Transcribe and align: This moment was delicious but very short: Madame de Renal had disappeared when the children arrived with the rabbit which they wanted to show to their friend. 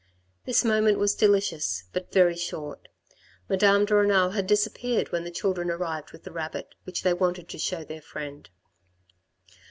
This 0.45 0.65
moment 0.65 0.97
was 0.97 1.13
delicious 1.13 1.83
but 1.93 2.11
very 2.11 2.35
short: 2.35 2.87
Madame 3.47 3.85
de 3.85 3.93
Renal 3.93 4.31
had 4.31 4.47
disappeared 4.47 5.11
when 5.11 5.25
the 5.25 5.29
children 5.29 5.69
arrived 5.69 6.11
with 6.11 6.23
the 6.23 6.31
rabbit 6.31 6.73
which 6.85 7.03
they 7.03 7.13
wanted 7.13 7.47
to 7.49 7.59
show 7.59 7.81
to 7.81 7.85
their 7.85 8.01
friend. 8.01 8.49